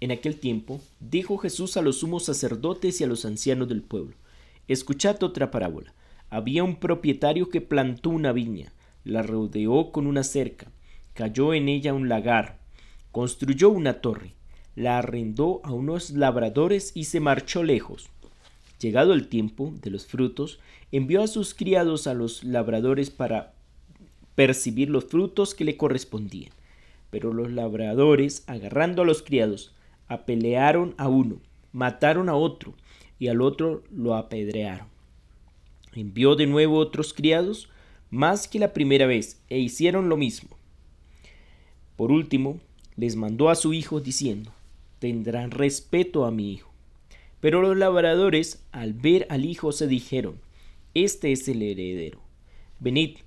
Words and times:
En 0.00 0.10
aquel 0.10 0.38
tiempo 0.38 0.80
dijo 1.00 1.38
Jesús 1.38 1.76
a 1.76 1.82
los 1.82 1.98
sumos 2.00 2.24
sacerdotes 2.24 3.00
y 3.00 3.04
a 3.04 3.06
los 3.06 3.24
ancianos 3.24 3.68
del 3.68 3.82
pueblo, 3.82 4.14
Escuchad 4.68 5.22
otra 5.22 5.50
parábola. 5.50 5.94
Había 6.28 6.64
un 6.64 6.76
propietario 6.76 7.48
que 7.48 7.60
plantó 7.60 8.10
una 8.10 8.32
viña, 8.32 8.72
la 9.04 9.22
rodeó 9.22 9.92
con 9.92 10.08
una 10.08 10.24
cerca, 10.24 10.66
cayó 11.14 11.54
en 11.54 11.68
ella 11.68 11.94
un 11.94 12.08
lagar, 12.08 12.58
construyó 13.12 13.70
una 13.70 14.00
torre, 14.00 14.32
la 14.74 14.98
arrendó 14.98 15.60
a 15.62 15.72
unos 15.72 16.10
labradores 16.10 16.90
y 16.94 17.04
se 17.04 17.20
marchó 17.20 17.62
lejos. 17.62 18.08
Llegado 18.80 19.14
el 19.14 19.28
tiempo 19.28 19.72
de 19.80 19.90
los 19.90 20.06
frutos, 20.06 20.58
envió 20.90 21.22
a 21.22 21.28
sus 21.28 21.54
criados 21.54 22.08
a 22.08 22.14
los 22.14 22.42
labradores 22.42 23.10
para 23.10 23.54
percibir 24.34 24.90
los 24.90 25.04
frutos 25.04 25.54
que 25.54 25.64
le 25.64 25.76
correspondían. 25.76 26.52
Pero 27.10 27.32
los 27.32 27.52
labradores, 27.52 28.42
agarrando 28.48 29.02
a 29.02 29.06
los 29.06 29.22
criados, 29.22 29.75
apelearon 30.08 30.94
a 30.98 31.08
uno, 31.08 31.36
mataron 31.72 32.28
a 32.28 32.34
otro, 32.34 32.74
y 33.18 33.28
al 33.28 33.40
otro 33.40 33.82
lo 33.90 34.14
apedrearon. 34.14 34.86
Envió 35.94 36.36
de 36.36 36.46
nuevo 36.46 36.76
otros 36.78 37.14
criados, 37.14 37.68
más 38.10 38.48
que 38.48 38.58
la 38.58 38.72
primera 38.72 39.06
vez, 39.06 39.40
e 39.48 39.58
hicieron 39.58 40.08
lo 40.08 40.16
mismo. 40.16 40.50
Por 41.96 42.12
último, 42.12 42.60
les 42.96 43.16
mandó 43.16 43.48
a 43.48 43.54
su 43.54 43.72
hijo 43.72 44.00
diciendo, 44.00 44.52
tendrán 44.98 45.50
respeto 45.50 46.24
a 46.24 46.30
mi 46.30 46.52
hijo. 46.52 46.70
Pero 47.40 47.62
los 47.62 47.76
labradores, 47.76 48.64
al 48.72 48.92
ver 48.92 49.26
al 49.30 49.44
hijo, 49.44 49.72
se 49.72 49.86
dijeron, 49.86 50.38
este 50.94 51.32
es 51.32 51.48
el 51.48 51.62
heredero. 51.62 52.20
Venid, 52.80 53.18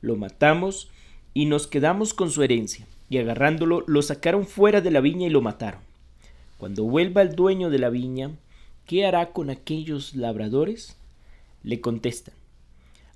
lo 0.00 0.16
matamos 0.16 0.90
y 1.34 1.46
nos 1.46 1.66
quedamos 1.66 2.14
con 2.14 2.30
su 2.30 2.42
herencia. 2.42 2.86
Y 3.08 3.18
agarrándolo, 3.18 3.84
lo 3.86 4.02
sacaron 4.02 4.46
fuera 4.46 4.80
de 4.80 4.90
la 4.90 5.00
viña 5.00 5.26
y 5.26 5.30
lo 5.30 5.42
mataron. 5.42 5.80
Cuando 6.62 6.84
vuelva 6.84 7.22
el 7.22 7.34
dueño 7.34 7.70
de 7.70 7.80
la 7.80 7.90
viña, 7.90 8.30
¿qué 8.86 9.04
hará 9.04 9.32
con 9.32 9.50
aquellos 9.50 10.14
labradores? 10.14 10.96
Le 11.64 11.80
contestan, 11.80 12.34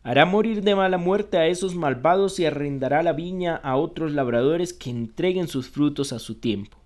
hará 0.03 0.27
morir 0.27 0.64
de 0.64 0.75
mala 0.75 0.98
muerte 0.98 1.36
a 1.38 1.47
esos 1.47 1.77
malvados 1.77 2.41
y 2.41 2.44
arrendará 2.44 3.05
la 3.05 3.12
viña 3.12 3.55
a 3.55 3.77
otros 3.77 4.11
labradores 4.11 4.72
que 4.72 4.91
entreguen 4.91 5.47
sus 5.47 5.69
frutos 5.69 6.12
a 6.12 6.19
su 6.19 6.34
tiempo. 6.34 6.77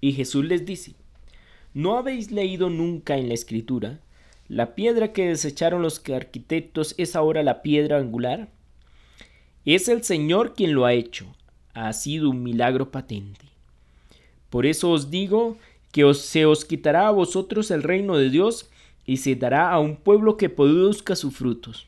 Y 0.00 0.10
Jesús 0.10 0.44
les 0.46 0.66
dice, 0.66 0.94
¿no 1.74 1.96
habéis 1.96 2.32
leído 2.32 2.70
nunca 2.70 3.16
en 3.16 3.28
la 3.28 3.34
escritura? 3.34 4.00
La 4.48 4.74
piedra 4.74 5.12
que 5.12 5.28
desecharon 5.28 5.80
los 5.80 6.02
arquitectos 6.08 6.96
es 6.98 7.14
ahora 7.14 7.44
la 7.44 7.62
piedra 7.62 7.98
angular. 7.98 8.48
Es 9.64 9.86
el 9.86 10.02
Señor 10.02 10.54
quien 10.54 10.74
lo 10.74 10.86
ha 10.86 10.92
hecho. 10.92 11.26
Ha 11.72 11.92
sido 11.92 12.30
un 12.30 12.42
milagro 12.42 12.90
patente. 12.90 13.46
Por 14.50 14.66
eso 14.66 14.90
os 14.90 15.12
digo 15.12 15.56
que 15.92 16.12
se 16.14 16.46
os 16.46 16.64
quitará 16.64 17.08
a 17.08 17.12
vosotros 17.12 17.70
el 17.70 17.82
reino 17.82 18.16
de 18.16 18.30
Dios 18.30 18.70
y 19.04 19.18
se 19.18 19.34
dará 19.34 19.70
a 19.70 19.80
un 19.80 19.96
pueblo 19.96 20.36
que 20.36 20.48
produzca 20.48 21.16
sus 21.16 21.34
frutos. 21.34 21.86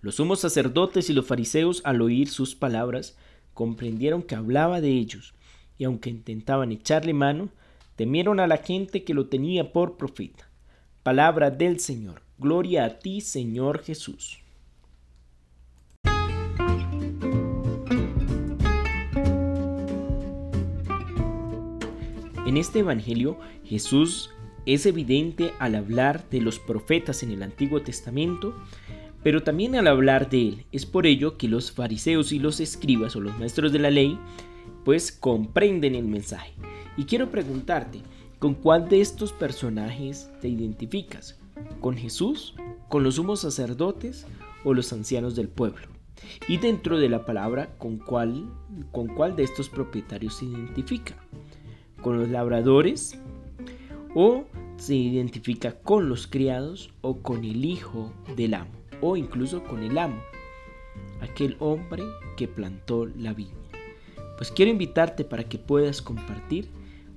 Los 0.00 0.16
sumos 0.16 0.40
sacerdotes 0.40 1.08
y 1.08 1.12
los 1.12 1.26
fariseos, 1.26 1.80
al 1.84 2.02
oír 2.02 2.28
sus 2.28 2.54
palabras, 2.54 3.16
comprendieron 3.54 4.22
que 4.22 4.34
hablaba 4.34 4.80
de 4.80 4.90
ellos, 4.90 5.34
y 5.78 5.84
aunque 5.84 6.10
intentaban 6.10 6.72
echarle 6.72 7.14
mano, 7.14 7.48
temieron 7.96 8.40
a 8.40 8.46
la 8.46 8.58
gente 8.58 9.04
que 9.04 9.14
lo 9.14 9.26
tenía 9.26 9.72
por 9.72 9.96
profeta. 9.96 10.48
Palabra 11.02 11.50
del 11.50 11.80
Señor. 11.80 12.22
Gloria 12.38 12.84
a 12.84 12.98
ti, 12.98 13.20
Señor 13.20 13.82
Jesús. 13.82 14.43
En 22.46 22.58
este 22.58 22.80
Evangelio, 22.80 23.38
Jesús 23.64 24.30
es 24.66 24.84
evidente 24.84 25.52
al 25.58 25.74
hablar 25.74 26.28
de 26.28 26.42
los 26.42 26.58
profetas 26.58 27.22
en 27.22 27.30
el 27.30 27.42
Antiguo 27.42 27.80
Testamento, 27.80 28.54
pero 29.22 29.42
también 29.42 29.76
al 29.76 29.86
hablar 29.86 30.28
de 30.28 30.48
él. 30.48 30.66
Es 30.70 30.84
por 30.84 31.06
ello 31.06 31.38
que 31.38 31.48
los 31.48 31.72
fariseos 31.72 32.32
y 32.32 32.38
los 32.38 32.60
escribas 32.60 33.16
o 33.16 33.22
los 33.22 33.38
maestros 33.38 33.72
de 33.72 33.78
la 33.78 33.90
ley 33.90 34.18
pues 34.84 35.10
comprenden 35.10 35.94
el 35.94 36.04
mensaje. 36.04 36.52
Y 36.98 37.04
quiero 37.04 37.30
preguntarte, 37.30 38.02
¿con 38.38 38.52
cuál 38.52 38.90
de 38.90 39.00
estos 39.00 39.32
personajes 39.32 40.30
te 40.42 40.48
identificas? 40.48 41.38
¿Con 41.80 41.96
Jesús? 41.96 42.54
¿Con 42.90 43.02
los 43.04 43.14
sumos 43.14 43.40
sacerdotes 43.40 44.26
o 44.64 44.74
los 44.74 44.92
ancianos 44.92 45.34
del 45.34 45.48
pueblo? 45.48 45.88
Y 46.46 46.58
dentro 46.58 46.98
de 46.98 47.08
la 47.08 47.24
palabra, 47.24 47.76
¿con 47.78 47.96
cuál, 47.96 48.50
con 48.92 49.08
cuál 49.08 49.34
de 49.34 49.44
estos 49.44 49.70
propietarios 49.70 50.36
se 50.36 50.44
identifica? 50.44 51.16
¿Con 52.04 52.18
los 52.18 52.28
labradores? 52.28 53.18
¿O 54.14 54.44
se 54.76 54.94
identifica 54.94 55.72
con 55.72 56.10
los 56.10 56.26
criados 56.26 56.90
o 57.00 57.22
con 57.22 57.46
el 57.46 57.64
hijo 57.64 58.12
del 58.36 58.52
amo? 58.52 58.72
¿O 59.00 59.16
incluso 59.16 59.64
con 59.64 59.82
el 59.82 59.96
amo? 59.96 60.20
Aquel 61.22 61.56
hombre 61.60 62.02
que 62.36 62.46
plantó 62.46 63.06
la 63.06 63.32
viña. 63.32 63.54
Pues 64.36 64.50
quiero 64.50 64.70
invitarte 64.70 65.24
para 65.24 65.44
que 65.44 65.56
puedas 65.56 66.02
compartir 66.02 66.68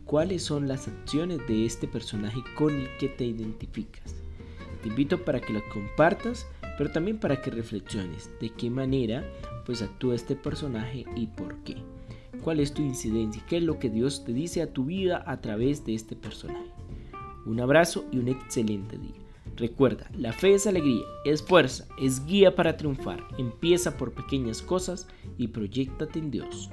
cuáles 0.05 0.43
son 0.43 0.69
las 0.69 0.87
acciones 0.87 1.45
de 1.49 1.65
este 1.65 1.89
personaje 1.89 2.41
con 2.55 2.73
el 2.73 2.87
que 2.95 3.09
te 3.09 3.25
identificas. 3.25 4.15
Te 4.81 4.87
invito 4.87 5.25
para 5.25 5.41
que 5.41 5.51
lo 5.51 5.67
compartas, 5.67 6.47
pero 6.77 6.91
también 6.91 7.19
para 7.19 7.41
que 7.41 7.51
reflexiones 7.51 8.31
de 8.39 8.51
qué 8.51 8.69
manera 8.69 9.25
pues 9.65 9.81
actúa 9.81 10.15
este 10.15 10.37
personaje 10.37 11.03
y 11.13 11.27
por 11.27 11.57
qué. 11.65 11.75
¿Cuál 12.43 12.59
es 12.59 12.73
tu 12.73 12.81
incidencia? 12.81 13.43
¿Qué 13.47 13.57
es 13.57 13.63
lo 13.63 13.79
que 13.79 13.89
Dios 13.89 14.23
te 14.23 14.33
dice 14.33 14.61
a 14.61 14.71
tu 14.71 14.85
vida 14.85 15.23
a 15.25 15.41
través 15.41 15.85
de 15.85 15.93
este 15.93 16.15
personaje? 16.15 16.71
Un 17.45 17.59
abrazo 17.59 18.05
y 18.11 18.17
un 18.17 18.27
excelente 18.27 18.97
día. 18.97 19.15
Recuerda, 19.55 20.09
la 20.15 20.33
fe 20.33 20.53
es 20.53 20.67
alegría, 20.67 21.03
es 21.25 21.41
fuerza, 21.41 21.87
es 21.99 22.25
guía 22.25 22.55
para 22.55 22.77
triunfar. 22.77 23.23
Empieza 23.37 23.97
por 23.97 24.13
pequeñas 24.13 24.61
cosas 24.61 25.07
y 25.37 25.47
proyectate 25.47 26.19
en 26.19 26.31
Dios. 26.31 26.69